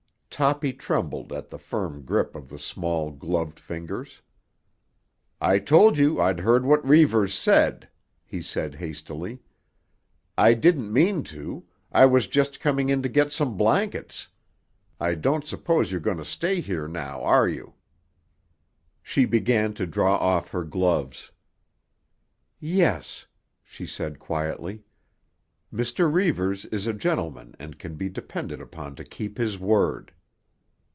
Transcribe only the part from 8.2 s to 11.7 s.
he said hastily. "I didn't mean to;